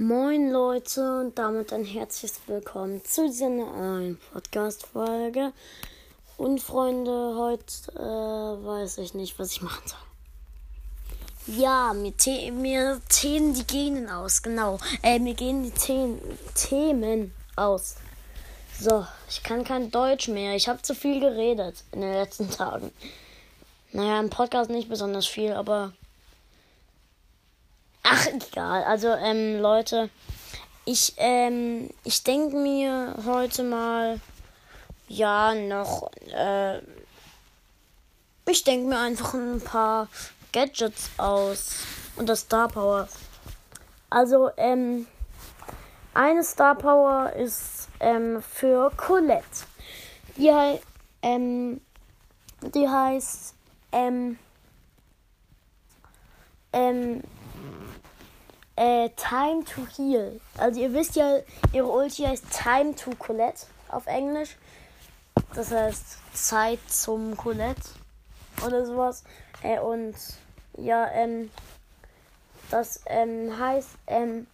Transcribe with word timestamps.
Moin 0.00 0.52
Leute 0.52 1.18
und 1.18 1.36
damit 1.36 1.72
ein 1.72 1.84
herzliches 1.84 2.38
Willkommen 2.46 3.04
zu 3.04 3.26
dieser 3.26 3.48
neuen 3.48 4.16
Podcast-Folge. 4.32 5.52
Und 6.36 6.62
Freunde, 6.62 7.34
heute 7.36 7.64
äh, 7.96 8.64
weiß 8.64 8.98
ich 8.98 9.14
nicht, 9.14 9.36
was 9.40 9.50
ich 9.50 9.60
machen 9.60 9.82
soll. 9.86 11.56
Ja, 11.56 11.92
mir, 11.94 12.12
the 12.16 12.52
mir 12.52 13.00
zählen 13.08 13.52
die 13.52 13.66
Genen 13.66 14.08
aus, 14.08 14.40
genau. 14.40 14.78
Äh, 15.02 15.18
mir 15.18 15.34
gehen 15.34 15.64
die 15.64 15.72
The 15.76 16.16
Themen 16.54 17.34
aus. 17.56 17.96
So, 18.78 19.04
ich 19.28 19.42
kann 19.42 19.64
kein 19.64 19.90
Deutsch 19.90 20.28
mehr. 20.28 20.54
Ich 20.54 20.68
habe 20.68 20.80
zu 20.80 20.94
viel 20.94 21.18
geredet 21.18 21.82
in 21.90 22.02
den 22.02 22.12
letzten 22.12 22.48
Tagen. 22.48 22.92
Naja, 23.90 24.20
im 24.20 24.30
Podcast 24.30 24.70
nicht 24.70 24.88
besonders 24.88 25.26
viel, 25.26 25.54
aber 25.54 25.92
Ach, 28.10 28.26
egal. 28.26 28.84
Also, 28.84 29.08
ähm, 29.08 29.60
Leute, 29.60 30.08
ich, 30.86 31.12
ähm, 31.18 31.90
ich 32.04 32.22
denke 32.22 32.56
mir 32.56 33.14
heute 33.26 33.62
mal, 33.62 34.18
ja, 35.08 35.54
noch, 35.54 36.10
äh, 36.34 36.78
ich 38.46 38.64
denke 38.64 38.88
mir 38.88 38.98
einfach 38.98 39.34
ein 39.34 39.60
paar 39.60 40.08
Gadgets 40.52 41.10
aus 41.18 41.74
und 42.16 42.30
das 42.30 42.40
Star 42.40 42.68
Power. 42.68 43.08
Also, 44.08 44.50
ähm, 44.56 45.06
eine 46.14 46.42
Star 46.42 46.76
Power 46.76 47.30
ist, 47.34 47.88
ähm, 48.00 48.42
für 48.42 48.90
Colette. 48.96 49.66
Die, 50.38 50.50
ähm, 51.20 51.82
die 52.62 52.88
heißt, 52.88 53.54
ähm, 53.92 54.38
ähm, 56.72 57.22
äh, 58.78 59.10
Time 59.16 59.64
to 59.64 59.86
Heal. 59.96 60.40
Also 60.56 60.80
ihr 60.80 60.92
wisst 60.92 61.16
ja, 61.16 61.38
ihre 61.72 61.88
Ulti 61.88 62.22
heißt 62.22 62.44
Time 62.50 62.94
to 62.94 63.10
Colette 63.18 63.66
auf 63.88 64.06
Englisch. 64.06 64.56
Das 65.54 65.72
heißt 65.72 66.18
Zeit 66.32 66.78
zum 66.88 67.36
Colette 67.36 67.82
oder 68.64 68.86
sowas. 68.86 69.24
Äh, 69.62 69.80
und 69.80 70.14
ja, 70.76 71.10
ähm, 71.10 71.50
das 72.70 73.00
ähm, 73.06 73.58
heißt, 73.58 73.88
ähm, 74.06 74.46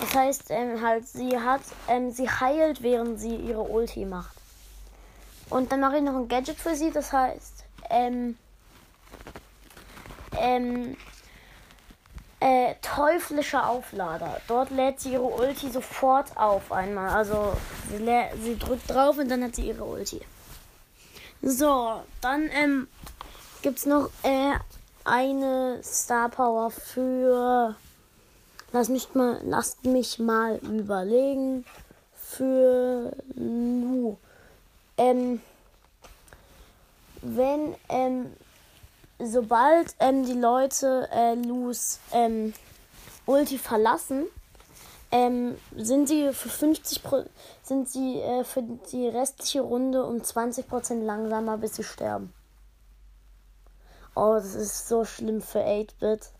das 0.00 0.14
heißt 0.14 0.44
ähm, 0.48 0.82
halt, 0.82 1.06
sie 1.06 1.38
hat, 1.38 1.60
ähm, 1.86 2.10
sie 2.10 2.28
heilt, 2.28 2.82
während 2.82 3.20
sie 3.20 3.36
ihre 3.36 3.62
Ulti 3.62 4.04
macht. 4.04 4.36
Und 5.50 5.70
dann 5.70 5.80
mache 5.80 5.98
ich 5.98 6.02
noch 6.02 6.16
ein 6.16 6.28
Gadget 6.28 6.58
für 6.58 6.74
sie, 6.74 6.90
das 6.90 7.12
heißt, 7.12 7.64
ähm, 7.90 8.36
ähm, 10.36 10.96
äh, 12.40 12.74
teuflischer 12.82 13.68
Auflader. 13.68 14.40
Dort 14.46 14.70
lädt 14.70 15.00
sie 15.00 15.12
ihre 15.12 15.24
Ulti 15.24 15.70
sofort 15.70 16.36
auf 16.36 16.70
einmal. 16.72 17.10
Also 17.10 17.52
sie, 17.90 17.98
sie 18.42 18.58
drückt 18.58 18.90
drauf 18.90 19.18
und 19.18 19.28
dann 19.28 19.42
hat 19.42 19.56
sie 19.56 19.68
ihre 19.68 19.84
Ulti. 19.84 20.20
So, 21.42 22.02
dann 22.20 22.48
ähm, 22.52 22.88
gibt 23.62 23.78
es 23.78 23.86
noch 23.86 24.10
äh, 24.22 24.54
eine 25.04 25.80
Star 25.82 26.28
Power 26.28 26.70
für. 26.70 27.74
Lass 28.72 28.88
mich 28.88 29.14
mal, 29.14 29.40
lasst 29.44 29.84
mich 29.84 30.18
mal 30.18 30.56
überlegen. 30.58 31.64
Für 32.14 33.12
Lu. 33.34 34.16
Ähm, 34.98 35.40
wenn 37.22 37.74
ähm, 37.88 38.32
sobald 39.18 39.94
ähm, 39.98 40.24
die 40.24 40.38
Leute 40.38 41.08
äh, 41.12 41.34
Lus 41.34 42.00
ähm, 42.12 42.54
Ulti 43.26 43.58
verlassen, 43.58 44.26
ähm, 45.10 45.56
sind 45.76 46.08
sie 46.08 46.32
für 46.32 46.48
50 46.48 47.02
Pro 47.02 47.24
sind 47.62 47.88
sie 47.88 48.20
äh, 48.20 48.44
für 48.44 48.62
die 48.62 49.08
restliche 49.08 49.62
Runde 49.62 50.04
um 50.04 50.18
20% 50.18 51.02
langsamer, 51.02 51.56
bis 51.58 51.76
sie 51.76 51.84
sterben. 51.84 52.32
Oh, 54.14 54.34
das 54.34 54.54
ist 54.54 54.88
so 54.88 55.04
schlimm 55.04 55.40
für 55.40 55.60
8-Bit. 55.60 56.30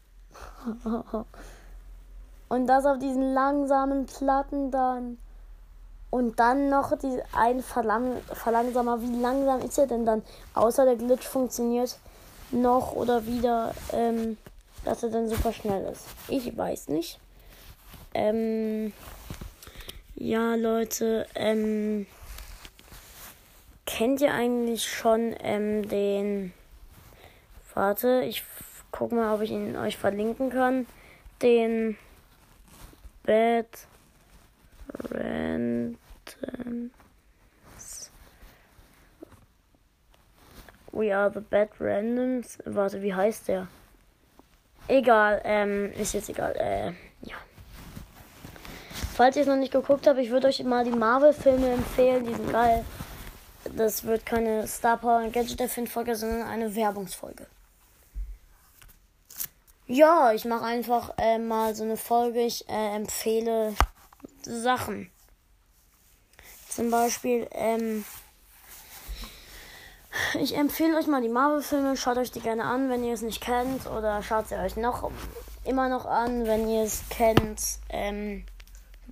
Und 2.48 2.66
das 2.66 2.84
auf 2.86 2.98
diesen 2.98 3.32
langsamen 3.34 4.06
Platten 4.06 4.70
dann. 4.70 5.18
Und 6.10 6.40
dann 6.40 6.70
noch 6.70 6.96
die 6.98 7.22
ein 7.32 7.62
Verlang 7.62 8.16
Verlangsamer. 8.32 9.02
Wie 9.02 9.20
langsam 9.20 9.60
ist 9.60 9.78
er 9.78 9.86
denn 9.86 10.06
dann? 10.06 10.22
Außer 10.54 10.86
der 10.86 10.96
Glitch 10.96 11.26
funktioniert 11.26 11.98
noch 12.50 12.92
oder 12.92 13.26
wieder, 13.26 13.74
ähm, 13.92 14.36
dass 14.84 15.02
er 15.02 15.10
dann 15.10 15.28
super 15.28 15.52
schnell 15.52 15.90
ist. 15.92 16.06
Ich 16.28 16.56
weiß 16.56 16.88
nicht. 16.88 17.18
Ähm, 18.14 18.92
ja, 20.14 20.54
Leute, 20.54 21.26
ähm, 21.34 22.06
kennt 23.86 24.20
ihr 24.20 24.32
eigentlich 24.32 24.88
schon 24.88 25.34
ähm, 25.40 25.88
den. 25.88 26.52
Warte, 27.74 28.22
ich 28.26 28.42
guck 28.90 29.12
mal, 29.12 29.34
ob 29.34 29.42
ich 29.42 29.50
ihn 29.50 29.76
euch 29.76 29.96
verlinken 29.96 30.50
kann. 30.50 30.86
Den 31.42 31.96
Bad 33.24 33.66
Random. 35.10 36.90
We 40.98 41.14
are 41.14 41.30
the 41.32 41.38
Bad 41.38 41.68
Randoms. 41.78 42.58
Warte, 42.64 43.00
wie 43.02 43.14
heißt 43.14 43.46
der? 43.46 43.68
Egal, 44.88 45.40
ähm, 45.44 45.92
ist 45.92 46.12
jetzt 46.12 46.28
egal. 46.28 46.56
Äh, 46.56 46.88
ja. 47.22 47.36
Falls 49.14 49.36
ihr 49.36 49.42
es 49.42 49.48
noch 49.48 49.54
nicht 49.54 49.72
geguckt 49.72 50.08
habt, 50.08 50.18
ich 50.18 50.30
würde 50.30 50.48
euch 50.48 50.64
mal 50.64 50.82
die 50.82 50.90
Marvel-Filme 50.90 51.70
empfehlen. 51.70 52.26
Die 52.26 52.34
sind 52.34 52.50
geil. 52.50 52.84
Das 53.76 54.02
wird 54.02 54.26
keine 54.26 54.66
Star 54.66 54.96
Power 54.96 55.18
und 55.18 55.32
Gadget 55.32 55.60
Erfind-Folge, 55.60 56.16
sondern 56.16 56.48
eine 56.48 56.74
Werbungsfolge. 56.74 57.46
Ja, 59.86 60.32
ich 60.32 60.44
mache 60.44 60.64
einfach 60.64 61.12
äh, 61.16 61.38
mal 61.38 61.76
so 61.76 61.84
eine 61.84 61.96
Folge. 61.96 62.40
Ich 62.40 62.68
äh, 62.68 62.96
empfehle 62.96 63.76
Sachen. 64.42 65.12
Zum 66.68 66.90
Beispiel, 66.90 67.46
ähm, 67.52 68.04
ich 70.40 70.56
empfehle 70.56 70.96
euch 70.96 71.06
mal 71.06 71.22
die 71.22 71.28
Marvel-Filme. 71.28 71.96
Schaut 71.96 72.18
euch 72.18 72.30
die 72.30 72.40
gerne 72.40 72.64
an, 72.64 72.90
wenn 72.90 73.04
ihr 73.04 73.14
es 73.14 73.22
nicht 73.22 73.40
kennt. 73.40 73.86
Oder 73.86 74.22
schaut 74.22 74.48
sie 74.48 74.56
euch 74.56 74.76
noch 74.76 75.10
immer 75.64 75.88
noch 75.88 76.06
an, 76.06 76.46
wenn 76.46 76.68
ihr 76.68 76.82
es 76.82 77.02
kennt. 77.10 77.60
Ähm, 77.88 78.44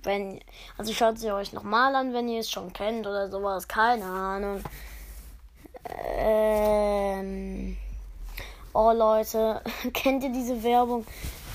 wenn, 0.03 0.39
also 0.77 0.93
schaut 0.93 1.19
sie 1.19 1.31
euch 1.31 1.53
nochmal 1.53 1.95
an, 1.95 2.13
wenn 2.13 2.27
ihr 2.27 2.39
es 2.39 2.49
schon 2.49 2.73
kennt 2.73 3.05
oder 3.05 3.29
sowas. 3.29 3.67
Keine 3.67 4.05
Ahnung. 4.05 4.63
Ähm, 6.17 7.77
oh 8.73 8.91
Leute, 8.91 9.61
kennt 9.93 10.23
ihr 10.23 10.31
diese 10.31 10.63
Werbung? 10.63 11.05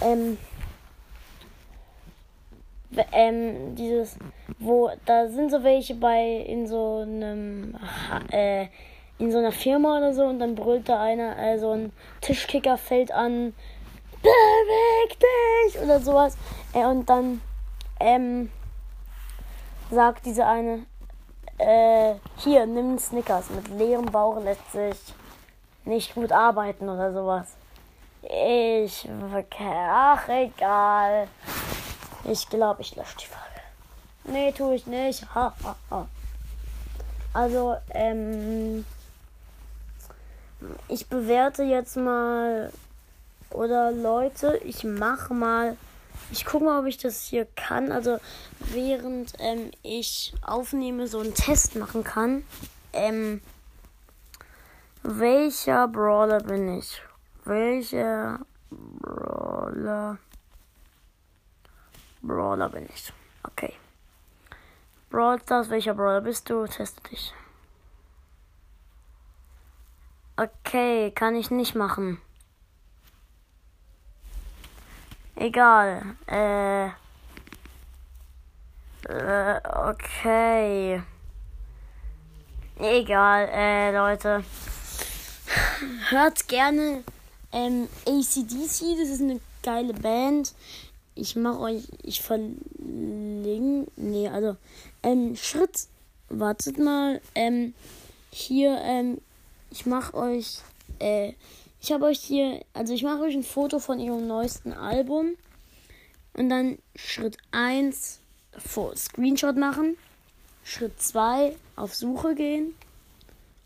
Ähm, 0.00 0.38
ähm, 3.12 3.74
dieses, 3.74 4.16
wo, 4.58 4.90
da 5.06 5.28
sind 5.28 5.50
so 5.50 5.62
welche 5.62 5.94
bei 5.94 6.44
in 6.46 6.66
so 6.66 6.98
einem, 6.98 7.76
äh, 8.30 8.66
in 9.22 9.30
so 9.30 9.38
einer 9.38 9.52
Firma 9.52 9.98
oder 9.98 10.12
so 10.12 10.24
und 10.24 10.40
dann 10.40 10.56
brüllt 10.56 10.88
da 10.88 11.00
einer, 11.00 11.38
äh, 11.38 11.56
so 11.56 11.70
ein 11.70 11.92
Tischkicker 12.20 12.76
fällt 12.76 13.12
an, 13.12 13.54
beweg 14.20 15.18
dich 15.20 15.80
oder 15.80 16.00
sowas. 16.00 16.36
Äh, 16.72 16.84
und 16.84 17.08
dann 17.08 17.40
ähm, 18.00 18.50
sagt 19.92 20.26
diese 20.26 20.44
eine, 20.44 20.86
äh, 21.58 22.14
hier, 22.38 22.66
nimm 22.66 22.98
Snickers. 22.98 23.50
Mit 23.50 23.68
leerem 23.68 24.06
Bauch 24.06 24.42
lässt 24.42 24.72
sich 24.72 25.14
nicht 25.84 26.16
gut 26.16 26.32
arbeiten 26.32 26.88
oder 26.88 27.12
sowas. 27.12 27.46
Ich, 28.22 29.08
ach, 29.60 30.28
egal. 30.28 31.28
Ich 32.24 32.48
glaube, 32.48 32.82
ich 32.82 32.96
lösche 32.96 33.18
die 33.20 33.26
Frage. 33.26 33.42
Nee, 34.24 34.50
tue 34.50 34.74
ich 34.74 34.86
nicht. 34.86 35.24
Ha, 35.32 35.52
ha, 35.62 35.76
ha. 35.90 36.08
Also, 37.34 37.76
ähm, 37.90 38.84
ich 40.88 41.08
bewerte 41.08 41.62
jetzt 41.62 41.96
mal. 41.96 42.72
Oder 43.50 43.92
Leute, 43.92 44.56
ich 44.64 44.84
mache 44.84 45.34
mal. 45.34 45.76
Ich 46.30 46.46
gucke 46.46 46.64
mal, 46.64 46.80
ob 46.80 46.86
ich 46.86 46.98
das 46.98 47.22
hier 47.22 47.46
kann. 47.56 47.92
Also 47.92 48.18
während 48.58 49.34
ähm, 49.38 49.70
ich 49.82 50.32
aufnehme, 50.42 51.06
so 51.06 51.20
einen 51.20 51.34
Test 51.34 51.76
machen 51.76 52.04
kann. 52.04 52.44
Ähm, 52.92 53.42
welcher 55.02 55.88
Brawler 55.88 56.40
bin 56.40 56.78
ich? 56.78 57.02
Welcher 57.44 58.40
Brawler? 58.70 60.18
Brawler 62.22 62.68
bin 62.68 62.88
ich. 62.94 63.12
Okay. 63.42 63.74
Brawl 65.10 65.40
Stars, 65.42 65.68
welcher 65.68 65.94
Brawler 65.94 66.22
bist 66.22 66.48
du? 66.48 66.66
Teste 66.66 67.02
dich. 67.10 67.34
Okay, 70.42 71.10
kann 71.12 71.36
ich 71.36 71.50
nicht 71.50 71.74
machen. 71.74 72.20
Egal. 75.36 76.16
Äh, 76.26 76.90
Äh, 79.08 79.60
okay. 79.90 81.02
Egal, 82.78 83.48
äh, 83.52 83.92
Leute. 83.92 84.44
Hört 86.10 86.46
gerne 86.48 87.02
ähm, 87.52 87.88
ACDC, 88.06 88.98
das 88.98 89.08
ist 89.08 89.20
eine 89.20 89.40
geile 89.62 89.92
Band. 89.92 90.54
Ich 91.14 91.36
mache 91.36 91.58
euch, 91.58 91.88
ich 92.02 92.22
verlinke, 92.22 93.90
nee, 93.96 94.28
also, 94.28 94.56
ähm, 95.02 95.36
Schritt, 95.36 95.88
wartet 96.28 96.78
mal, 96.78 97.20
ähm, 97.34 97.74
hier, 98.30 98.80
ähm, 98.82 99.20
ich 99.72 99.86
mache 99.86 100.14
euch, 100.14 100.58
äh, 100.98 101.32
ich 101.80 101.92
habe 101.92 102.04
euch 102.04 102.20
hier, 102.20 102.62
also 102.74 102.92
ich 102.92 103.02
mache 103.02 103.22
euch 103.22 103.34
ein 103.34 103.42
Foto 103.42 103.78
von 103.78 103.98
ihrem 103.98 104.26
neuesten 104.26 104.72
Album. 104.72 105.36
Und 106.34 106.48
dann 106.48 106.78
Schritt 106.94 107.36
1, 107.50 108.20
Screenshot 108.96 109.56
machen, 109.56 109.96
Schritt 110.62 111.00
2, 111.00 111.56
auf 111.76 111.94
Suche 111.94 112.34
gehen, 112.34 112.74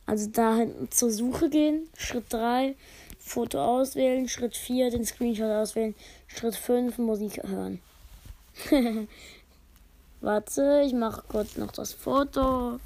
also 0.07 0.29
da 0.31 0.67
zur 0.91 1.11
Suche 1.11 1.51
gehen, 1.51 1.89
Schritt 1.97 2.33
3, 2.33 2.75
Foto 3.19 3.61
auswählen, 3.61 4.29
Schritt 4.29 4.57
4 4.57 4.91
den 4.91 5.05
Screenshot 5.05 5.51
auswählen, 5.51 5.95
Schritt 6.29 6.57
5 6.57 6.99
Musik 6.99 7.43
hören. 7.43 7.81
Warte, 10.21 10.83
ich 10.87 10.93
mache 10.93 11.23
kurz 11.29 11.57
noch 11.57 11.73
das 11.73 11.93
Foto. 11.93 12.81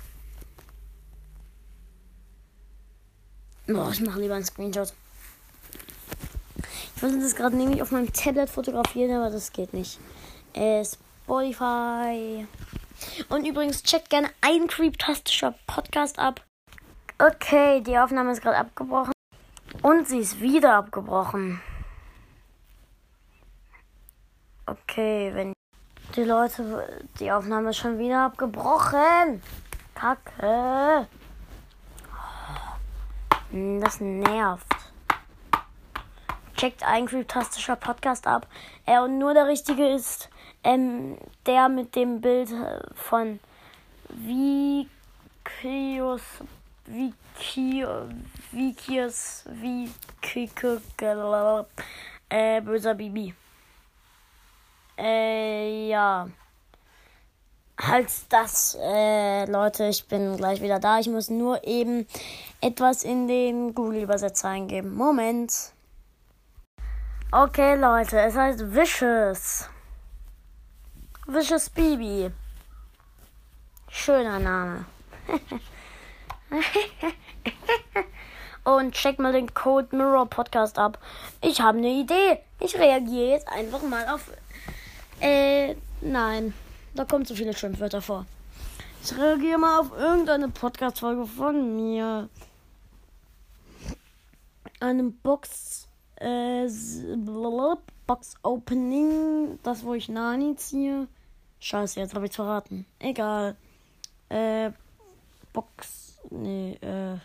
Oh, 3.72 3.88
ich 3.92 4.00
mache 4.00 4.20
lieber 4.20 4.34
einen 4.34 4.44
Screenshot. 4.44 4.92
Ich 6.96 7.02
wollte 7.02 7.20
das 7.20 7.36
gerade 7.36 7.56
nämlich 7.56 7.80
auf 7.80 7.92
meinem 7.92 8.12
Tablet 8.12 8.50
fotografieren, 8.50 9.16
aber 9.16 9.30
das 9.30 9.52
geht 9.52 9.72
nicht. 9.72 10.00
Äh, 10.54 10.84
Spotify. 10.84 12.46
Und 13.28 13.46
übrigens 13.46 13.82
checkt 13.82 14.10
gerne 14.10 14.28
ein 14.40 14.66
Creeptastischer 14.66 15.54
Podcast 15.66 16.18
ab. 16.18 16.44
Okay, 17.18 17.80
die 17.82 17.96
Aufnahme 17.96 18.32
ist 18.32 18.42
gerade 18.42 18.56
abgebrochen. 18.56 19.12
Und 19.82 20.08
sie 20.08 20.18
ist 20.18 20.40
wieder 20.40 20.74
abgebrochen. 20.74 21.60
Okay, 24.66 25.30
wenn 25.34 25.52
die 26.16 26.24
Leute. 26.24 27.04
Die 27.20 27.30
Aufnahme 27.30 27.70
ist 27.70 27.76
schon 27.76 27.98
wieder 27.98 28.24
abgebrochen. 28.24 29.42
Kacke. 29.94 31.06
Hm, 33.50 33.80
das 33.80 34.00
nervt. 34.00 34.66
Checkt 36.56 36.82
ein 36.82 37.08
fantastischer 37.08 37.76
Podcast 37.76 38.26
ab. 38.26 38.46
Er 38.86 39.04
und 39.04 39.18
nur 39.18 39.34
der 39.34 39.46
richtige 39.46 39.88
ist 39.88 40.28
ähm, 40.62 41.16
der 41.46 41.68
mit 41.68 41.96
dem 41.96 42.20
Bild 42.20 42.50
von 42.94 43.40
Vikius 44.08 44.88
Wiki, 46.90 47.86
Wikius, 48.50 49.44
Wiki, 49.46 50.50
äh, 52.28 52.60
böser 52.60 52.94
Bibi. 52.94 53.32
Äh, 54.98 55.88
ja. 55.88 56.28
Halt 57.80 58.08
das, 58.28 58.76
äh, 58.78 59.46
Leute, 59.46 59.86
ich 59.86 60.06
bin 60.06 60.36
gleich 60.36 60.60
wieder 60.60 60.78
da. 60.78 60.98
Ich 60.98 61.08
muss 61.08 61.30
nur 61.30 61.66
eben 61.66 62.06
etwas 62.60 63.04
in 63.04 63.26
den 63.26 63.74
Google-Übersetzer 63.74 64.48
eingeben. 64.48 64.94
Moment. 64.94 65.72
Okay, 67.32 67.76
Leute, 67.76 68.20
es 68.20 68.36
heißt 68.36 68.74
Vicious. 68.74 69.70
Vicious 71.26 71.70
Bibi. 71.70 72.30
Schöner 73.88 74.38
Name. 74.38 74.84
Und 78.64 78.92
check 78.92 79.18
mal 79.18 79.32
den 79.32 79.54
Code 79.54 79.96
Mirror 79.96 80.26
Podcast 80.26 80.78
ab. 80.78 80.98
Ich 81.40 81.62
habe 81.62 81.78
eine 81.78 81.88
Idee. 81.88 82.40
Ich 82.58 82.76
reagiere 82.78 83.30
jetzt 83.30 83.48
einfach 83.48 83.82
mal 83.82 84.06
auf. 84.08 84.30
Äh, 85.20 85.76
nein. 86.02 86.52
Da 86.94 87.04
kommen 87.04 87.24
zu 87.24 87.34
viele 87.34 87.54
Schimpfwörter 87.54 88.02
vor. 88.02 88.26
Ich 89.02 89.16
reagiere 89.16 89.58
mal 89.58 89.80
auf 89.80 89.92
irgendeine 89.96 90.48
Podcast-Folge 90.48 91.26
von 91.26 91.76
mir. 91.76 92.28
Einem 94.80 95.12
Box. 95.18 95.88
Äh, 96.16 96.68
Box 98.06 98.34
Opening. 98.42 99.58
Das, 99.62 99.84
wo 99.84 99.94
ich 99.94 100.08
Nani 100.08 100.56
ziehe. 100.56 101.08
Scheiße, 101.60 102.00
jetzt 102.00 102.14
habe 102.14 102.26
ich 102.26 102.32
verraten. 102.32 102.86
Egal. 102.98 103.56
Äh, 104.28 104.70
Box 105.52 106.00
Nee, 106.30 106.78
äh. 106.80 107.18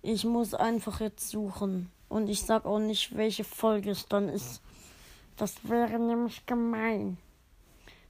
Ich 0.00 0.24
muss 0.24 0.54
einfach 0.54 1.00
jetzt 1.00 1.28
suchen. 1.28 1.90
Und 2.08 2.28
ich 2.28 2.42
sag 2.42 2.64
auch 2.64 2.78
nicht, 2.78 3.16
welche 3.16 3.44
Folge 3.44 3.90
es 3.90 4.06
dann 4.06 4.28
ist. 4.28 4.62
Das 5.36 5.68
wäre 5.68 5.98
nämlich 5.98 6.46
gemein. 6.46 7.18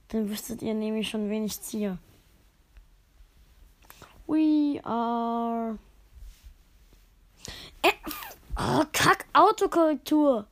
Dann 0.09 0.29
wüsstet 0.29 0.61
ihr 0.61 0.73
nämlich 0.73 1.09
schon, 1.09 1.29
wen 1.29 1.45
ich 1.45 1.61
ziehe. 1.61 1.97
We 4.27 4.79
are. 4.83 5.77
Äh, 7.81 7.91
oh, 8.57 8.83
kack, 8.91 9.25
Autokorrektur. 9.33 10.45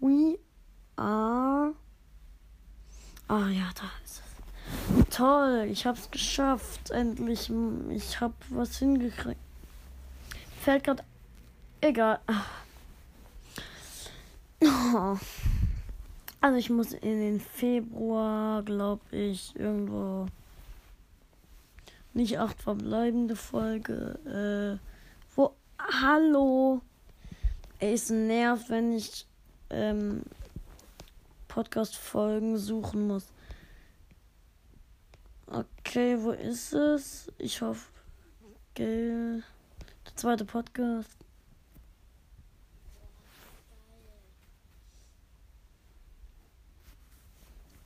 We 0.00 0.38
are. 0.96 1.74
Ah 3.28 3.48
ja, 3.48 3.70
da 3.74 3.90
ist 4.04 4.22
es. 4.22 5.16
Toll, 5.16 5.68
ich 5.70 5.86
hab's 5.86 6.10
geschafft. 6.10 6.90
Endlich. 6.90 7.50
Ich 7.90 8.20
hab 8.20 8.32
was 8.50 8.78
hingekriegt. 8.78 9.40
Fällt 10.62 10.84
grad. 10.84 11.04
Egal. 11.80 12.20
Also 16.42 16.58
ich 16.58 16.70
muss 16.70 16.92
in 16.92 17.20
den 17.20 17.38
Februar, 17.38 18.64
glaube 18.64 19.04
ich, 19.16 19.54
irgendwo 19.54 20.26
nicht 22.14 22.40
acht 22.40 22.60
verbleibende 22.60 23.36
Folge. 23.36 24.80
Äh, 24.80 25.36
wo. 25.36 25.54
Hallo. 25.78 26.82
Es 27.78 28.10
nervt, 28.10 28.70
wenn 28.70 28.92
ich 28.92 29.24
ähm, 29.70 30.22
Podcast-Folgen 31.46 32.58
suchen 32.58 33.06
muss. 33.06 33.28
Okay, 35.46 36.16
wo 36.20 36.32
ist 36.32 36.72
es? 36.72 37.30
Ich 37.38 37.62
hoffe, 37.62 37.88
gell. 38.74 39.44
Der 40.06 40.16
zweite 40.16 40.44
Podcast. 40.44 41.22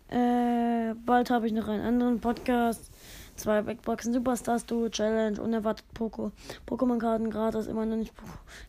Äh, 0.09 0.95
bald 1.07 1.31
habe 1.31 1.47
ich 1.47 1.53
noch 1.53 1.69
einen 1.69 1.85
anderen 1.85 2.21
Podcast. 2.21 2.91
Zwei 3.37 3.63
Backboxen 3.63 4.13
Superstars 4.13 4.67
Duo 4.67 4.89
Challenge, 4.89 5.41
unerwartet 5.41 5.85
Poco. 5.95 6.33
Pokémon-Karten 6.67 7.31
gratis, 7.31 7.67
immer 7.67 7.87
noch 7.87 7.97
nicht 7.97 8.13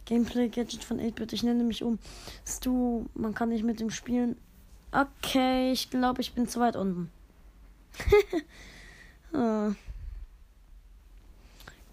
Gameplay-Gadget 0.05 0.83
von 0.83 0.99
8-Bit. 0.99 1.33
Ich 1.33 1.43
nenne 1.43 1.63
mich 1.63 1.83
um. 1.83 1.99
Stu, 2.45 3.05
man 3.15 3.33
kann 3.33 3.49
nicht 3.49 3.63
mit 3.63 3.79
dem 3.79 3.89
spielen. 3.89 4.35
Okay, 4.91 5.71
ich 5.71 5.89
glaube, 5.89 6.21
ich 6.21 6.33
bin 6.33 6.47
zu 6.47 6.59
weit 6.59 6.75
unten. 6.75 7.09
Ah. 9.33 9.73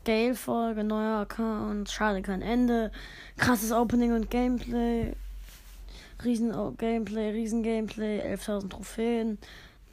Gale-Folge, 0.04 0.84
neuer 0.84 1.22
Account, 1.22 1.90
schade 1.90 2.22
kein 2.22 2.42
Ende. 2.42 2.92
Krasses 3.36 3.72
Opening 3.72 4.12
und 4.12 4.30
Gameplay. 4.30 5.14
Riesen 6.24 6.52
Gameplay, 6.76 7.30
Riesen 7.30 7.64
Gameplay, 7.64 8.20
11.000 8.20 8.68
Trophäen. 8.70 9.38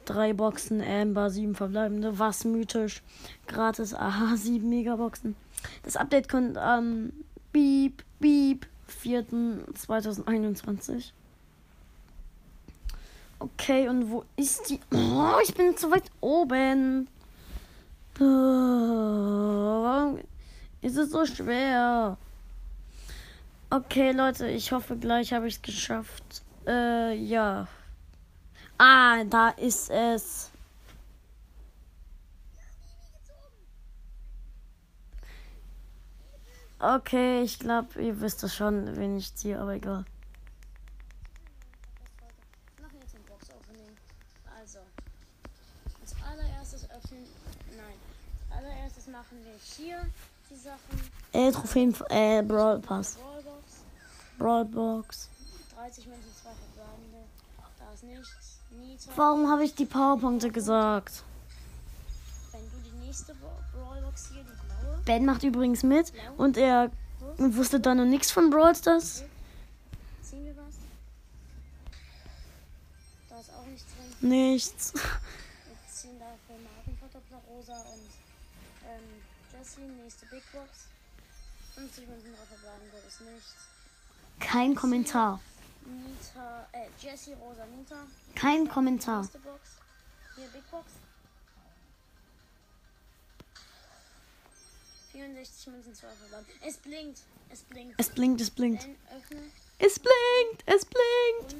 Drei 0.04 0.32
Boxen, 0.32 0.80
Amber, 0.80 1.30
sieben 1.30 1.54
verbleibende, 1.54 2.18
was 2.18 2.44
mythisch. 2.44 3.02
Gratis, 3.46 3.94
aha, 3.94 4.36
sieben 4.40 4.68
Megaboxen. 4.68 5.36
Das 5.84 5.96
Update 5.96 6.28
kommt 6.28 6.58
am 6.58 7.12
Beep, 7.52 8.02
Beep, 8.18 8.66
4.2021. 9.02 11.12
Okay, 13.38 13.88
und 13.88 14.10
wo 14.10 14.24
ist 14.36 14.68
die? 14.70 14.80
Oh, 14.94 15.36
ich 15.42 15.54
bin 15.54 15.76
zu 15.76 15.90
weit 15.90 16.04
oben. 16.20 17.08
Warum 18.18 20.20
ist 20.80 20.96
es 20.96 21.10
so 21.10 21.26
schwer? 21.26 22.16
Okay, 23.70 24.12
Leute, 24.12 24.46
ich 24.48 24.70
hoffe, 24.70 24.96
gleich 24.96 25.32
habe 25.32 25.48
ich 25.48 25.56
es 25.56 25.62
geschafft. 25.62 26.44
Äh, 26.66 27.16
ja. 27.16 27.66
Ah, 28.84 29.22
da 29.22 29.50
ist 29.50 29.90
es. 29.90 30.50
Okay, 36.80 37.42
ich 37.42 37.60
glaube, 37.60 38.02
ihr 38.02 38.20
wisst 38.20 38.42
es 38.42 38.56
schon, 38.56 38.96
wen 38.96 39.18
ich 39.18 39.32
ziehe, 39.36 39.56
aber 39.56 39.74
egal. 39.74 40.04
Also, 44.60 44.80
als 46.00 46.14
allererstes 46.28 46.90
öffnen. 46.90 47.24
Nein. 47.76 47.94
Als 48.50 48.64
allererstes 48.64 49.06
machen 49.06 49.38
wir 49.44 49.54
hier 49.76 50.10
die 50.50 50.56
Sachen. 50.56 51.10
Äh, 51.30 51.52
Trophäen, 51.52 51.94
äh, 52.10 52.42
Brawl 52.42 52.80
Pass. 52.80 53.14
Brawlbox. 53.14 53.84
Brawl 54.38 54.64
Box. 54.64 55.28
30 55.76 56.06
Münzen, 56.08 56.32
zwei 56.34 56.50
verbleibende. 56.50 57.41
Da 57.86 57.92
ist 57.94 58.02
nichts. 58.04 58.58
Nita. 58.70 59.10
Warum 59.16 59.50
habe 59.50 59.64
ich 59.64 59.74
die 59.74 59.84
Powerpunkte 59.84 60.50
gesagt? 60.50 61.22
Wenn 62.52 62.60
du 62.70 62.88
die 62.90 63.06
nächste 63.06 63.34
Bra- 63.34 63.58
Brawlbox 63.72 64.30
hier, 64.32 64.42
die 64.44 64.82
blaue. 64.82 64.98
Ben 65.04 65.24
macht 65.24 65.42
übrigens 65.42 65.82
mit 65.82 66.12
und 66.36 66.56
er 66.56 66.90
wusste 67.38 67.80
da 67.80 67.94
noch 67.94 68.04
nichts 68.04 68.30
von 68.30 68.50
Brawl 68.50 68.74
Stars. 68.74 69.24
Ziehen 70.22 70.44
wir 70.44 70.56
was? 70.56 70.74
Da 73.28 73.40
ist 73.40 73.50
auch 73.54 73.66
nichts 73.66 73.84
drin. 74.20 74.28
Nichts. 74.30 74.92
Wir 74.94 75.00
ziehen 75.92 76.18
dafür 76.18 76.56
Markenverdoppler 76.62 77.40
Rosa 77.48 77.72
und 77.92 78.08
ähm, 78.88 79.22
Jessie, 79.58 79.80
nächste 80.02 80.26
Big 80.26 80.42
Box. 80.52 80.86
50 81.74 82.06
Münzen 82.08 82.32
drauf 82.34 82.48
verbleibende 82.48 82.96
ist 83.08 83.20
nichts. 83.20 83.54
Kein 84.40 84.74
Kommentar. 84.74 85.40
Nita, 87.02 87.08
äh, 87.08 87.10
Jessie, 87.10 87.34
Rosa, 87.34 87.66
Nita. 87.66 88.06
Kein 88.34 88.68
Kommentar. 88.68 89.28
Hier 90.36 90.46
Big 90.48 90.70
Box. 90.70 90.86
64 95.12 95.66
Münzen, 95.66 95.94
zwei 95.94 96.08
verbleiben. 96.08 96.46
Es 96.66 96.76
blinkt. 96.78 97.20
Es 97.50 97.62
blinkt. 97.62 97.94
Es 97.98 98.08
blinkt, 98.10 98.40
es 98.40 98.50
blinkt. 98.50 98.88
Es 99.78 99.98
blinkt, 99.98 100.62
es 100.66 100.84
blinkt. 100.86 101.56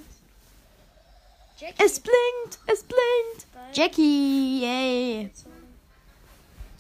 Es 1.79 2.01
blinkt, 2.01 2.59
es 2.67 2.83
blinkt. 2.83 3.47
Jackie, 3.73 4.61
yay. 4.63 5.29
gezogen. 5.29 5.79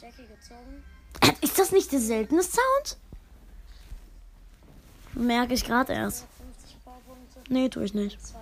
Jackie 0.00 0.26
gezogen. 0.26 0.85
Ist 1.40 1.59
das 1.59 1.73
nicht 1.73 1.92
der 1.92 2.00
seltene 2.00 2.42
Sound? 2.42 2.97
Merke 5.12 5.54
ich 5.54 5.64
gerade 5.64 5.92
erst. 5.92 6.26
50 6.38 6.85
Powerpunkte. 6.85 7.40
Nee, 7.49 7.69
tue 7.69 7.85
ich 7.85 7.95
nicht. 7.95 8.21
Zwei 8.21 8.38
Boxen. 8.38 8.41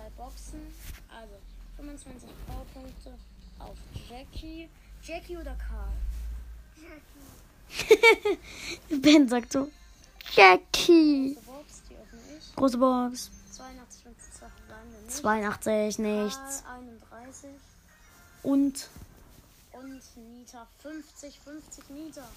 25 1.97 2.29
Powerpunkte 2.47 3.17
auf 3.59 3.77
Jackie. 4.09 4.69
Jackie 5.03 5.37
oder 5.37 5.55
Karl? 5.55 5.91
Ben 9.01 9.27
sagt 9.27 9.51
so. 9.53 9.69
Jackie. 10.33 11.35
Große 11.35 11.45
Box, 11.45 11.81
die 11.89 11.95
öffne 11.95 12.19
ich. 12.37 12.55
Große 12.55 12.77
Box. 12.77 13.31
82 13.51 14.05
Münzen, 14.05 14.31
zwei 14.33 14.47
verbleibende 14.49 14.97
nicht. 15.05 15.17
82, 15.17 15.99
nichts. 15.99 16.63
Karl 16.63 16.79
31. 16.79 17.49
Und. 18.43 18.89
Und 19.73 20.01
Nita 20.15 20.67
50, 20.79 21.39
50 21.39 21.89
Nita. 21.89 22.27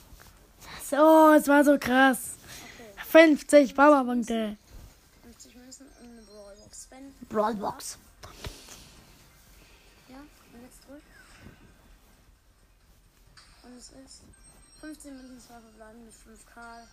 So, 0.82 1.32
es 1.34 1.46
war 1.48 1.64
so 1.64 1.78
krass. 1.78 2.36
Okay, 2.74 3.36
50 3.36 3.74
Powerpunkte. 3.74 4.56
50 5.22 5.56
Münzen 5.56 5.86
und 6.00 6.10
eine 6.10 6.22
Brawlbox. 6.22 6.88
Brawlbox. 7.28 7.98
Ja, 10.08 10.16
und 10.16 10.62
jetzt 10.62 10.88
drück. 10.88 11.02
Und 13.64 13.73
es 13.92 14.04
ist 14.04 14.22
15 14.80 15.16
Münzen, 15.16 15.40
zwei 15.40 15.60
verbleiben 15.60 16.04
mit 16.04 16.14
5 16.14 16.46
Karl 16.46 16.86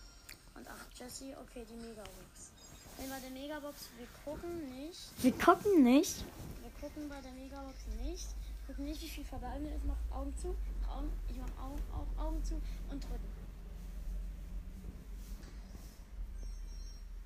und 0.56 0.68
8 0.68 1.00
Jessie. 1.00 1.34
Okay, 1.42 1.66
die 1.70 1.76
Megabox. 1.76 2.52
Wenn 2.98 3.10
bei 3.10 3.20
der 3.20 3.30
Megabox, 3.30 3.90
wir 3.98 4.08
gucken 4.26 4.70
nicht. 4.76 5.00
Wir 5.22 5.32
gucken 5.32 5.84
nicht. 5.84 6.24
Wir 6.62 6.72
gucken 6.82 7.08
bei 7.08 7.22
der 7.22 7.32
Megabox 7.32 7.76
nicht. 8.04 8.28
Gucken 8.68 8.86
nicht, 8.86 9.02
wie 9.02 9.08
viel 9.08 9.24
verbleibende 9.24 9.74
ist. 9.74 9.86
Mach 9.86 10.18
Augen 10.18 10.34
zu. 10.38 10.50
Augen, 10.90 11.12
ich 11.30 11.38
mach 11.38 11.64
Augen, 11.64 11.82
Augen, 11.94 12.20
Augen 12.20 12.44
zu 12.44 12.56
und 12.90 13.04
drücken. 13.04 13.32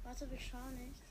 Warte, 0.03 0.29
wir 0.29 0.39
schauen 0.39 0.75
nicht. 0.75 1.01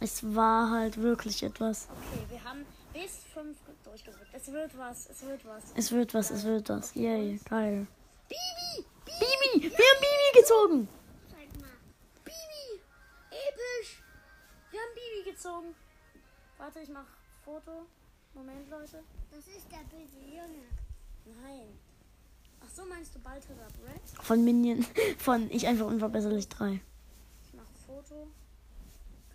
Es 0.00 0.34
war 0.34 0.70
halt 0.70 0.98
wirklich 0.98 1.42
etwas. 1.42 1.88
Okay, 1.90 2.24
wir 2.28 2.44
haben 2.44 2.66
bis 2.94 3.24
5 3.34 3.58
durchgedrückt. 3.84 4.30
Es 4.32 4.50
wird 4.50 4.78
was, 4.78 5.10
es 5.10 5.22
wird 5.26 5.44
was. 5.44 5.64
Es 5.74 5.92
wird 5.92 6.14
was, 6.14 6.30
es 6.30 6.44
wird 6.44 6.68
was. 6.70 6.94
Yay, 6.94 7.38
geil. 7.44 7.86
Bibi! 8.28 8.86
Bibi! 9.04 9.62
Wir 9.62 9.70
haben 9.70 10.00
Bibi 10.00 10.40
gezogen! 10.40 10.88
Zeig 11.30 11.60
mal. 11.60 11.76
Bibi! 12.24 12.80
Episch! 13.30 14.02
Wir 14.70 14.80
haben 14.80 14.94
Bibi 14.94 15.30
gezogen. 15.30 15.74
Warte, 16.58 16.80
ich 16.80 16.88
mach 16.88 17.06
Foto. 17.44 17.86
Moment, 18.34 18.68
Leute. 18.70 19.02
Das 19.30 19.46
ist 19.46 19.70
der 19.70 19.84
böse 19.90 20.18
Junge. 20.18 20.64
Nein. 21.42 21.78
Ach 22.60 22.70
so, 22.74 22.84
meinst 22.86 23.14
du 23.14 23.18
Balthasar 23.18 23.68
Brett? 23.82 24.02
Von 24.22 24.42
Minion. 24.44 24.84
Von 25.18 25.50
Ich 25.50 25.66
einfach 25.66 25.86
unverbesserlich 25.86 26.48
3. 26.48 26.80
Ich 27.42 27.54
mach 27.54 27.68
Foto. 27.86 28.28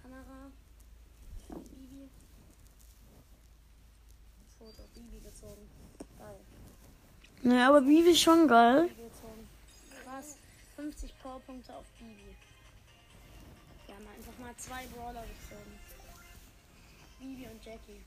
Kamera. 0.01 0.51
Bibi. 1.50 2.10
Foto. 4.58 4.88
Bibi 5.00 5.20
gezogen. 5.24 5.70
Geil. 6.18 6.39
Naja, 7.44 7.70
aber 7.70 7.82
Bibi 7.82 8.12
ist 8.12 8.22
schon 8.22 8.48
geil. 8.48 8.88
Bibi 8.89 9.03
gezogen. 9.03 9.50
Krass. 10.03 10.38
50 10.75 11.13
Powerpunkte 11.22 11.75
auf 11.75 11.86
Bibi. 11.98 12.36
Wir 13.86 13.96
haben 13.96 14.08
einfach 14.15 14.38
mal 14.39 14.56
zwei 14.58 14.86
Brawler 14.88 15.24
gezogen. 15.24 15.79
Bibi 17.20 17.48
und 17.48 17.65
Jackie. 17.65 18.01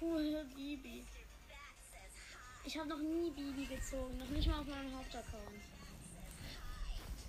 Cool, 0.00 0.44
Bibi. 0.54 1.04
Ich 2.64 2.78
habe 2.78 2.88
noch 2.88 2.98
nie 2.98 3.30
Bibi 3.30 3.66
gezogen. 3.66 4.18
Noch 4.18 4.28
nicht 4.28 4.48
mal 4.48 4.60
auf 4.60 4.66
meinem 4.66 4.96
Hauptaccount. 4.96 5.62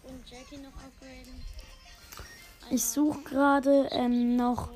Und 0.03 0.29
Jackie 0.29 0.58
noch 0.58 0.74
upgraden. 0.74 1.41
Ich 2.70 2.84
suche 2.84 3.22
gerade 3.24 3.88
ähm, 3.91 4.36
noch, 4.36 4.70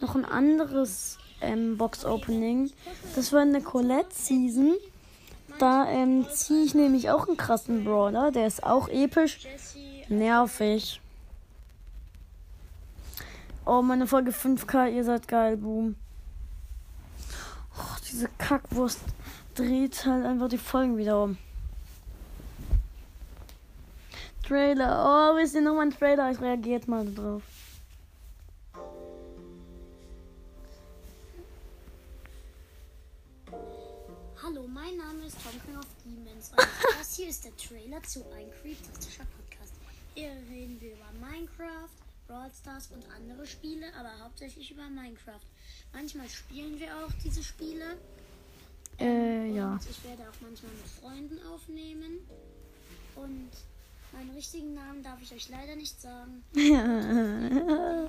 noch 0.00 0.14
ein 0.14 0.24
anderes 0.24 1.18
ähm, 1.40 1.76
Box-Opening. 1.76 2.70
Das 3.14 3.32
war 3.32 3.42
eine 3.42 3.60
Colette-Season. 3.60 4.74
Da 5.58 5.88
ähm, 5.88 6.26
ziehe 6.30 6.64
ich 6.64 6.74
nämlich 6.74 7.10
auch 7.10 7.26
einen 7.26 7.36
krassen 7.36 7.84
Brawler. 7.84 8.30
Der 8.30 8.46
ist 8.46 8.62
auch 8.62 8.88
episch. 8.88 9.46
Nervig. 10.08 11.00
Oh, 13.66 13.82
meine 13.82 14.06
Folge 14.06 14.30
5K, 14.30 14.90
ihr 14.92 15.04
seid 15.04 15.28
geil, 15.28 15.56
Boom. 15.56 15.96
Oh, 17.76 17.96
diese 18.10 18.28
Kackwurst 18.38 19.00
dreht 19.54 20.06
halt 20.06 20.24
einfach 20.24 20.48
die 20.48 20.58
Folgen 20.58 20.96
wieder 20.96 21.22
um. 21.22 21.36
Trailer. 24.46 25.04
Oh, 25.04 25.36
wisst 25.36 25.54
ihr 25.54 25.60
nochmal 25.60 25.86
ein 25.86 25.90
Trailer? 25.90 26.30
Ich 26.30 26.40
reagiert 26.40 26.88
mal 26.88 27.04
drauf. 27.12 27.42
Hier 37.18 37.28
ist 37.28 37.44
der 37.44 37.56
Trailer 37.56 38.00
zu 38.04 38.20
ein 38.30 38.48
Creeptastischer 38.62 39.24
Podcast. 39.24 39.72
Hier 40.14 40.30
reden 40.48 40.80
wir 40.80 40.92
über 40.92 41.10
Minecraft, 41.20 41.90
Brawl 42.28 42.48
Stars 42.52 42.90
und 42.92 43.04
andere 43.10 43.44
Spiele, 43.44 43.86
aber 43.98 44.10
hauptsächlich 44.22 44.70
über 44.70 44.88
Minecraft. 44.88 45.42
Manchmal 45.92 46.28
spielen 46.28 46.78
wir 46.78 46.86
auch 46.98 47.10
diese 47.24 47.42
Spiele. 47.42 47.98
Äh, 49.00 49.50
ja. 49.50 49.72
Und 49.72 49.90
ich 49.90 50.04
werde 50.04 50.22
auch 50.30 50.40
manchmal 50.40 50.70
mit 50.70 50.86
Freunden 50.86 51.44
aufnehmen. 51.48 52.20
Und 53.16 53.50
meinen 54.12 54.30
richtigen 54.36 54.74
Namen 54.74 55.02
darf 55.02 55.20
ich 55.20 55.32
euch 55.32 55.48
leider 55.48 55.74
nicht 55.74 56.00
sagen. 56.00 56.44
Dann 56.54 58.08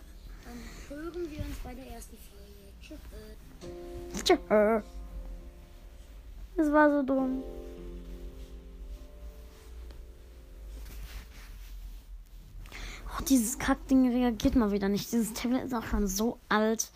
hören 0.87 1.31
wir 1.31 1.39
uns 1.39 1.57
bei 1.63 1.73
der 1.73 1.87
ersten 1.87 2.15
Folge. 2.15 2.39
Tschüss. 2.79 2.99
Tschö. 4.23 4.37
Das 6.55 6.71
war 6.71 6.91
so 6.91 7.01
dumm. 7.01 7.41
Oh, 13.19 13.23
dieses 13.27 13.57
Kackding 13.59 14.09
reagiert 14.09 14.55
mal 14.55 14.71
wieder 14.71 14.89
nicht. 14.89 15.11
Dieses 15.11 15.33
Tablet 15.33 15.65
ist 15.65 15.73
auch 15.73 15.85
schon 15.85 16.07
so 16.07 16.39
alt. 16.47 16.89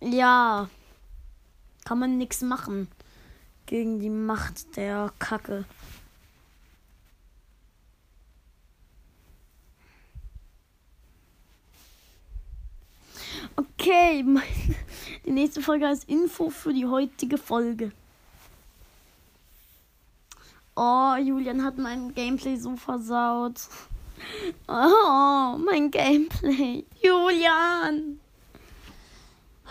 Ja. 0.00 0.68
Kann 1.84 1.98
man 1.98 2.18
nichts 2.18 2.42
machen 2.42 2.88
gegen 3.66 4.00
die 4.00 4.10
Macht 4.10 4.76
der 4.76 5.12
Kacke. 5.18 5.64
Okay, 13.56 14.24
die 15.24 15.30
nächste 15.30 15.62
Folge 15.62 15.86
heißt 15.86 16.08
Info 16.08 16.50
für 16.50 16.74
die 16.74 16.86
heutige 16.86 17.38
Folge. 17.38 17.92
Oh, 20.74 21.14
Julian 21.16 21.64
hat 21.64 21.78
mein 21.78 22.12
Gameplay 22.14 22.56
so 22.56 22.76
versaut. 22.76 23.68
Oh, 24.68 25.56
mein 25.58 25.90
Gameplay. 25.90 26.84
Julian. 27.00 28.20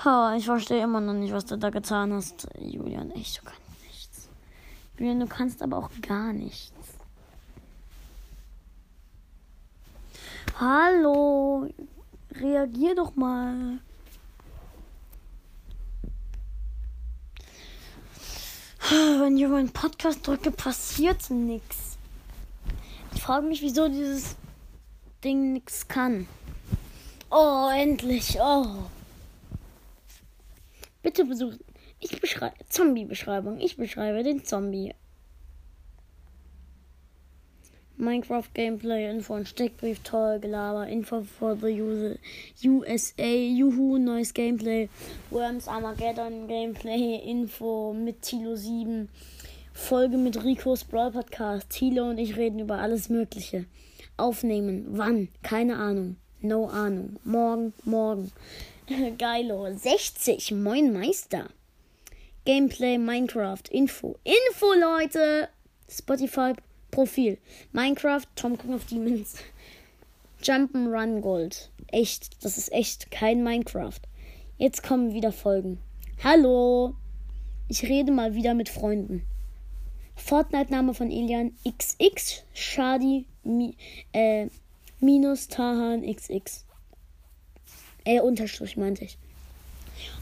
Ha, 0.03 0.35
ich 0.35 0.45
verstehe 0.45 0.83
immer 0.83 1.01
noch 1.01 1.13
nicht, 1.13 1.33
was 1.33 1.45
du 1.45 1.57
da 1.57 1.69
getan 1.69 2.13
hast, 2.13 2.47
Julian. 2.59 3.11
Echt, 3.11 3.37
du 3.37 3.45
kannst 3.45 3.83
nichts. 3.83 4.29
Julian, 4.97 5.19
du 5.19 5.27
kannst 5.27 5.61
aber 5.61 5.77
auch 5.77 5.89
gar 6.01 6.33
nichts. 6.33 6.71
Hallo, 10.59 11.69
reagier 12.33 12.95
doch 12.95 13.15
mal. 13.15 13.79
Wenn 18.89 19.37
ich 19.37 19.45
auf 19.45 19.53
einen 19.53 19.71
Podcast 19.71 20.25
drücke, 20.25 20.51
passiert 20.51 21.29
nichts. 21.29 21.94
Frage 23.25 23.47
mich, 23.47 23.63
wieso 23.63 23.87
dieses 23.87 24.35
Ding 25.23 25.53
nichts 25.53 25.87
kann. 25.87 26.27
Oh, 27.31 27.71
endlich. 27.75 28.37
Oh. 28.39 28.83
Bitte 31.01 31.25
besuchen. 31.25 31.59
Ich 31.99 32.21
beschreibe 32.21 32.53
Zombie-Beschreibung. 32.69 33.59
Ich 33.59 33.77
beschreibe 33.77 34.21
den 34.21 34.45
Zombie. 34.45 34.93
Minecraft 37.97 38.53
Gameplay, 38.53 39.09
Info 39.09 39.33
und 39.33 39.47
Steckbrief, 39.47 40.01
toll, 40.03 40.39
Gelaber, 40.39 40.85
Info 40.85 41.23
for 41.23 41.55
the 41.55 41.81
user, 41.81 42.17
USA, 42.63 43.23
Juhu, 43.23 43.97
neues 43.97 44.35
Gameplay, 44.35 44.87
Worms 45.31 45.67
Armageddon 45.67 46.47
Gameplay, 46.47 47.15
Info 47.25 47.91
mit 47.91 48.21
Tilo 48.21 48.55
7, 48.55 49.09
Folge 49.77 50.17
mit 50.17 50.41
Ricos 50.43 50.85
Brawl 50.85 51.11
Podcast, 51.11 51.69
Tilo 51.69 52.09
und 52.09 52.17
ich 52.17 52.37
reden 52.37 52.59
über 52.59 52.79
alles 52.79 53.09
Mögliche. 53.09 53.65
Aufnehmen, 54.15 54.85
wann, 54.91 55.27
keine 55.43 55.75
Ahnung, 55.75 56.15
no 56.41 56.67
Ahnung, 56.67 57.19
morgen, 57.25 57.73
morgen. 57.83 58.31
Geilo, 59.19 59.71
60, 59.75 60.53
moin 60.53 60.93
Meister. 60.93 61.49
Gameplay, 62.45 62.97
Minecraft, 62.97 63.61
Info, 63.69 64.17
Info 64.23 64.73
Leute, 64.73 65.49
Spotify, 65.89 66.53
Profil. 66.89 67.37
Minecraft, 67.73 68.25
Tom 68.35 68.57
King 68.57 68.73
of 68.73 68.85
Demons. 68.85 69.35
Jump'n'Run 70.41 71.19
Gold. 71.19 71.69
Echt, 71.87 72.43
das 72.43 72.57
ist 72.57 72.71
echt 72.71 73.11
kein 73.11 73.43
Minecraft. 73.43 73.99
Jetzt 74.57 74.83
kommen 74.83 75.13
wieder 75.13 75.33
Folgen. 75.33 75.79
Hallo! 76.23 76.95
Ich 77.67 77.83
rede 77.83 78.11
mal 78.13 78.35
wieder 78.35 78.53
mit 78.53 78.69
Freunden. 78.69 79.27
Fortnite-Name 80.15 80.93
von 80.93 81.11
Elian 81.11 81.55
XX 81.67 82.43
Shadi 82.53 83.25
mi, 83.43 83.77
äh, 84.13 84.47
minus 84.99 85.47
Tahan 85.47 86.01
XX. 86.01 86.65
Äh, 88.05 88.19
Unterstrich 88.21 88.77
meinte 88.77 89.05
ich. 89.05 89.17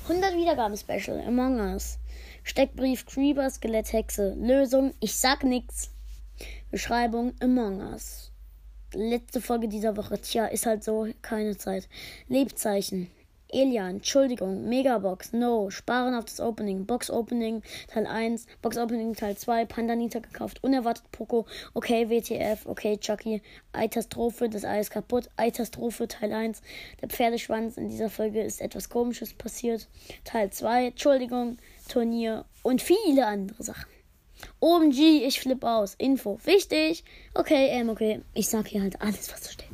100 0.07 0.35
Wiedergaben 0.35 0.77
Special 0.77 1.19
Among 1.25 1.59
Us. 1.59 1.97
Steckbrief 2.43 3.05
Creeper 3.05 3.50
Skelett 3.50 3.93
Hexe. 3.93 4.35
Lösung 4.38 4.93
Ich 5.00 5.15
sag 5.15 5.43
nix. 5.43 5.91
Beschreibung 6.71 7.33
Among 7.39 7.79
Us. 7.79 8.31
Letzte 8.93 9.41
Folge 9.41 9.67
dieser 9.67 9.97
Woche. 9.97 10.19
Tja, 10.19 10.45
ist 10.45 10.65
halt 10.65 10.83
so, 10.83 11.07
keine 11.21 11.57
Zeit. 11.57 11.88
Lebzeichen. 12.27 13.09
Elian, 13.53 13.98
Entschuldigung, 13.98 14.67
Megabox, 14.67 15.33
No, 15.33 15.69
Sparen 15.69 16.15
auf 16.15 16.25
das 16.25 16.39
Opening, 16.39 16.86
Box 16.86 17.10
Opening 17.10 17.62
Teil 17.88 18.07
1, 18.07 18.48
Box 18.62 18.77
Opening 18.77 19.15
Teil 19.15 19.38
2, 19.38 19.65
Pandanita 19.65 20.19
gekauft, 20.19 20.63
unerwartet 20.63 21.12
Poco, 21.12 21.45
okay, 21.74 22.10
WTF, 22.10 22.65
okay, 22.65 22.98
Chucky, 22.98 23.41
Eitastrophe, 23.74 24.50
das 24.50 24.65
Ei 24.65 24.79
ist 24.79 24.91
kaputt, 24.91 25.29
Eitastrophe 25.38 26.07
Teil 26.07 26.33
1, 26.33 26.62
der 27.01 27.10
Pferdeschwanz, 27.10 27.77
in 27.77 27.89
dieser 27.89 28.10
Folge 28.10 28.41
ist 28.41 28.62
etwas 28.62 28.89
komisches 28.89 29.33
passiert, 29.33 29.88
Teil 30.24 30.50
2, 30.50 30.88
Entschuldigung, 30.88 31.58
Turnier 31.88 32.45
und 32.63 32.82
viele 32.82 33.25
andere 33.27 33.63
Sachen. 33.63 33.93
OMG, 34.60 35.25
ich 35.25 35.39
flippe 35.39 35.69
aus. 35.69 35.95
Info. 35.95 36.39
Wichtig. 36.43 37.04
Okay, 37.34 37.67
ähm, 37.69 37.89
okay. 37.89 38.21
Ich 38.34 38.49
sag 38.49 38.67
hier 38.67 38.82
halt 38.82 39.01
alles, 39.01 39.32
was 39.32 39.41
da 39.41 39.49
steht. 39.51 39.69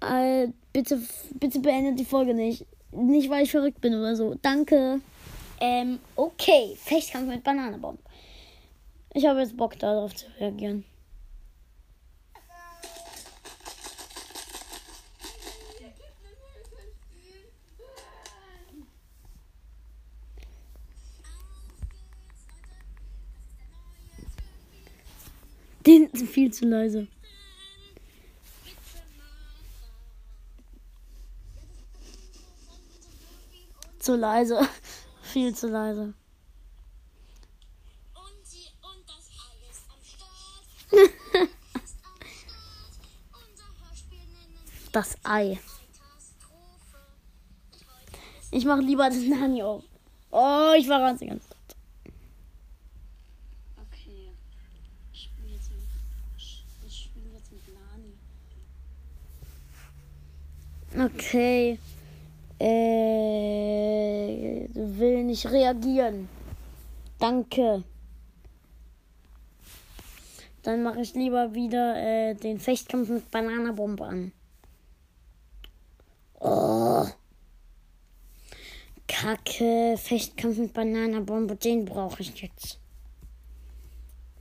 Äh, 0.00 0.48
bitte, 0.78 1.02
bitte 1.34 1.58
beendet 1.58 1.98
die 1.98 2.04
Folge 2.04 2.34
nicht. 2.34 2.64
Nicht, 2.92 3.28
weil 3.28 3.42
ich 3.42 3.50
verrückt 3.50 3.80
bin 3.80 3.94
oder 3.94 4.14
so. 4.14 4.36
Danke. 4.40 5.00
Ähm, 5.60 5.98
okay. 6.14 6.76
Fechtkampf 6.76 7.28
mit 7.28 7.42
Bananenbomb. 7.42 7.98
Ich 9.12 9.26
habe 9.26 9.40
jetzt 9.40 9.56
Bock 9.56 9.76
darauf 9.78 10.14
zu 10.14 10.26
reagieren. 10.38 10.84
Den 25.84 26.08
sind 26.12 26.28
viel 26.28 26.52
zu 26.52 26.66
leise. 26.66 27.08
Zu 34.08 34.16
leise. 34.16 34.58
Viel 35.20 35.54
zu 35.54 35.68
leise. 35.68 36.14
Und 38.14 38.42
sie 38.42 38.64
und 38.80 39.04
das 44.92 45.18
Ei 45.24 45.60
Das. 45.60 45.68
Ich 48.50 48.64
mache 48.64 48.80
lieber 48.80 49.10
den 49.10 49.28
Nani 49.28 49.62
auf. 49.62 49.84
Oh, 50.30 50.72
ich 50.78 50.88
war 50.88 51.00
ganz 51.00 51.20
Zeit. 51.20 51.42
Okay. 53.76 54.32
Ich 55.12 55.24
spiele 55.24 55.50
jetzt 55.50 55.70
mit, 55.70 55.80
ich 56.38 56.64
spiele 56.96 57.28
jetzt 57.34 57.52
mit 57.52 57.60
Lani. 60.94 61.12
Okay. 61.12 61.78
Äh, 62.60 62.66
will 64.74 65.24
nicht 65.24 65.50
reagieren. 65.50 66.28
Danke. 67.18 67.84
Dann 70.62 70.82
mache 70.82 71.00
ich 71.00 71.14
lieber 71.14 71.54
wieder 71.54 71.96
äh, 71.96 72.34
den 72.34 72.58
Fechtkampf 72.58 73.08
mit 73.08 73.30
Bananenbombe 73.30 74.04
an. 74.04 74.32
Oh. 76.40 77.06
Kacke, 79.06 79.96
Fechtkampf 79.96 80.58
mit 80.58 80.72
Bananenbombe, 80.72 81.56
den 81.56 81.84
brauche 81.84 82.22
ich 82.22 82.40
jetzt. 82.40 82.78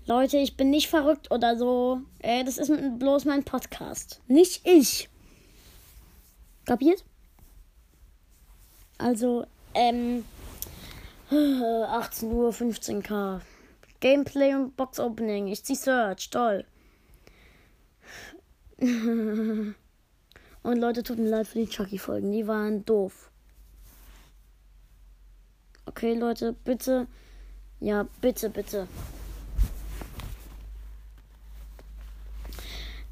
Leute, 0.06 0.38
ich 0.38 0.56
bin 0.56 0.70
nicht 0.70 0.88
verrückt 0.88 1.32
oder 1.32 1.58
so. 1.58 2.02
Äh, 2.20 2.44
das 2.44 2.58
ist 2.58 2.72
bloß 3.00 3.26
mein 3.26 3.44
Podcast. 3.44 4.22
Nicht 4.28 4.66
ich. 4.66 5.10
Kapiert? 6.66 7.04
Also, 8.98 9.46
ähm, 9.74 10.26
18 11.32 12.32
Uhr, 12.32 12.52
15k. 12.52 13.42
Gameplay 14.00 14.54
und 14.54 14.76
Box 14.78 15.00
Opening. 15.00 15.48
Ich 15.48 15.64
zieh 15.64 15.76
Search, 15.76 16.30
toll. 16.30 16.66
und 18.80 19.76
Leute, 20.64 21.04
tut 21.04 21.18
mir 21.18 21.30
leid 21.30 21.48
für 21.48 21.60
die 21.60 21.68
Chucky-Folgen. 21.68 22.32
Die 22.32 22.48
waren 22.48 22.86
doof. 22.86 23.32
Okay, 25.86 26.14
Leute, 26.14 26.54
bitte. 26.54 27.08
Ja, 27.80 28.08
bitte, 28.22 28.50
bitte. 28.50 28.88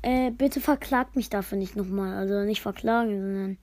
Äh, 0.02 0.30
bitte 0.30 0.62
verklagt 0.62 1.16
mich 1.16 1.30
dafür 1.30 1.58
nicht 1.58 1.76
nochmal. 1.76 2.16
Also 2.16 2.42
nicht 2.42 2.62
verklagen, 2.62 3.22
sondern. 3.22 3.58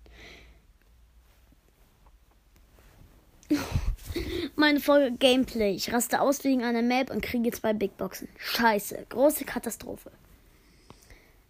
Meine 4.63 4.79
Folge 4.79 5.11
Gameplay. 5.17 5.75
Ich 5.75 5.93
raste 5.93 6.21
aus 6.21 6.45
wegen 6.45 6.63
einer 6.63 6.83
Map 6.83 7.11
und 7.11 7.21
kriege 7.21 7.51
zwei 7.51 7.73
Big 7.73 7.97
Boxen. 7.97 8.29
Scheiße. 8.39 9.07
Große 9.09 9.45
Katastrophe. 9.45 10.13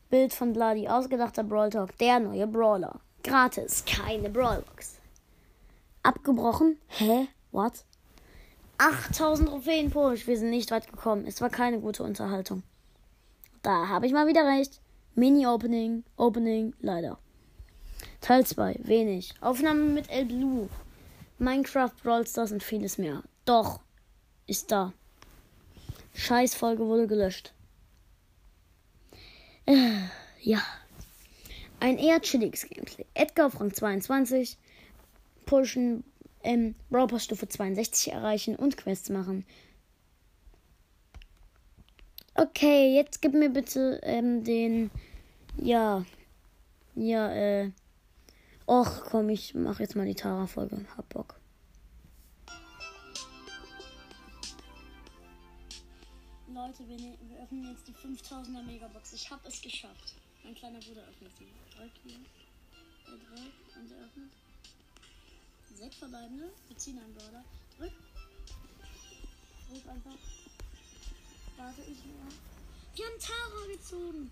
Bild 0.08 0.32
von 0.32 0.54
Bloody. 0.54 0.88
Ausgedachter 0.88 1.44
Brawl 1.44 1.68
Talk. 1.68 1.98
Der 1.98 2.20
neue 2.20 2.46
Brawler. 2.46 3.00
Gratis. 3.22 3.84
Keine 3.84 4.30
Brawlbox. 4.30 4.96
Abgebrochen? 6.02 6.78
Hä? 6.88 7.28
What? 7.50 7.84
8000 8.78 9.50
Trophäen 9.50 9.90
Push. 9.90 10.26
Wir 10.26 10.38
sind 10.38 10.48
nicht 10.48 10.70
weit 10.70 10.90
gekommen. 10.90 11.26
Es 11.26 11.42
war 11.42 11.50
keine 11.50 11.80
gute 11.80 12.04
Unterhaltung. 12.04 12.62
Da 13.60 13.88
habe 13.88 14.06
ich 14.06 14.14
mal 14.14 14.26
wieder 14.26 14.46
recht. 14.46 14.80
Mini-Opening. 15.16 16.02
Opening. 16.16 16.72
Leider. 16.80 17.18
Teil 18.22 18.46
2. 18.46 18.80
Wenig. 18.84 19.34
Aufnahme 19.42 19.82
mit 19.82 20.08
El 20.08 20.24
Blue. 20.24 20.70
Minecraft, 21.42 21.90
Brawl 22.02 22.26
Stars 22.26 22.52
und 22.52 22.62
vieles 22.62 22.98
mehr. 22.98 23.22
Doch, 23.44 23.80
ist 24.46 24.70
da. 24.70 24.92
Scheißfolge 26.14 26.86
wurde 26.86 27.06
gelöscht. 27.06 27.52
Äh, 29.66 29.90
ja. 30.40 30.62
Ein 31.80 31.98
eher 31.98 32.20
chilliges 32.20 32.68
Gameplay. 32.68 33.04
Edgar 33.14 33.46
auf 33.46 33.60
Rang 33.60 33.74
22. 33.74 34.56
pushen, 35.44 36.04
ähm, 36.44 36.76
Brawl 36.90 37.18
Stufe 37.18 37.48
62 37.48 38.12
erreichen 38.12 38.54
und 38.54 38.76
Quests 38.76 39.10
machen. 39.10 39.44
Okay, 42.34 42.94
jetzt 42.94 43.20
gib 43.20 43.34
mir 43.34 43.50
bitte 43.50 44.00
ähm, 44.04 44.44
den. 44.44 44.90
Ja. 45.56 46.04
Ja, 46.94 47.32
äh. 47.32 47.72
Och, 48.66 49.04
komm, 49.10 49.28
ich 49.30 49.54
mach 49.54 49.80
jetzt 49.80 49.96
mal 49.96 50.06
die 50.06 50.14
Tara-Folge. 50.14 50.84
Hab 50.96 51.08
Bock. 51.08 51.40
Leute, 56.46 56.86
wir, 56.86 56.96
ne 56.96 57.18
wir 57.28 57.42
öffnen 57.42 57.70
jetzt 57.70 57.88
die 57.88 57.94
5000er 57.94 58.62
Megabox. 58.62 59.14
Ich 59.14 59.30
habe 59.30 59.48
es 59.48 59.60
geschafft. 59.60 60.14
Mein 60.44 60.54
kleiner 60.54 60.78
Bruder 60.78 61.02
öffnet 61.02 61.32
sie. 61.38 61.48
Drück 61.76 61.90
hier. 62.04 62.18
Er 63.06 63.18
drückt 63.18 63.76
und 63.76 63.90
er 63.90 64.04
öffnet. 64.04 64.30
Sechs 65.74 65.96
verbleibende. 65.96 66.52
Wir 66.68 66.76
ziehen 66.76 66.98
einen 66.98 67.14
Brawler. 67.14 67.44
Drück. 67.78 67.92
Drück 69.70 69.88
einfach. 69.88 70.18
Warte 71.56 71.80
ich 71.82 72.04
nur. 72.04 72.26
Wir 72.94 73.06
haben 73.06 73.18
Tara 73.18 73.66
gezogen. 73.72 74.30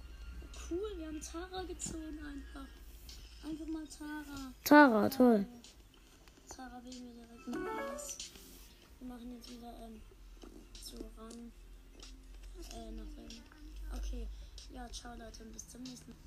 Cool, 0.71 0.99
wir 0.99 1.07
haben 1.07 1.21
Tara 1.21 1.62
gezogen 1.64 2.19
einfach. 2.19 2.80
Einfach 3.42 3.66
mal 3.66 3.87
Tara. 3.87 4.55
Tara, 4.64 5.09
toll. 5.09 5.46
Tara 6.48 6.83
wählen 6.85 7.05
wir 7.05 7.24
direkt 7.24 7.48
mal 7.48 7.94
aus. 7.94 8.18
Wir 8.98 9.09
machen 9.09 9.35
jetzt 9.35 9.50
wieder 9.50 9.72
ähm, 9.83 10.00
so 10.81 10.96
ran. 11.16 11.53
Äh, 12.74 12.90
nach 12.92 13.05
dem. 13.14 13.29
Okay. 13.96 14.29
Ja, 14.72 14.88
ciao 14.90 15.16
Leute 15.16 15.42
und 15.42 15.53
bis 15.53 15.68
zum 15.68 15.83
nächsten 15.83 16.11
Mal. 16.11 16.18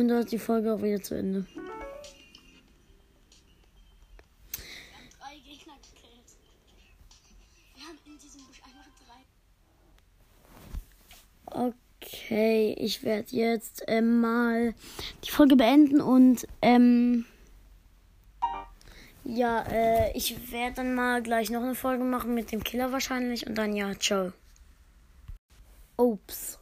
Und 0.00 0.08
da 0.08 0.20
ist 0.20 0.32
die 0.32 0.38
Folge 0.38 0.74
auch 0.74 0.82
wieder 0.82 1.02
zu 1.02 1.14
Ende. 1.14 1.46
Drei 11.60 11.72
Okay, 12.30 12.76
ich 12.78 13.02
werde 13.02 13.26
jetzt 13.34 13.82
ähm, 13.88 14.20
mal 14.20 14.72
die 15.24 15.32
Folge 15.32 15.56
beenden 15.56 16.00
und 16.00 16.46
ähm, 16.62 17.24
ja, 19.24 19.64
äh, 19.68 20.16
ich 20.16 20.52
werde 20.52 20.76
dann 20.76 20.94
mal 20.94 21.24
gleich 21.24 21.50
noch 21.50 21.64
eine 21.64 21.74
Folge 21.74 22.04
machen 22.04 22.32
mit 22.34 22.52
dem 22.52 22.62
Killer 22.62 22.92
wahrscheinlich 22.92 23.48
und 23.48 23.56
dann 23.56 23.74
ja, 23.74 23.98
ciao. 23.98 24.32
Ups. 25.96 26.59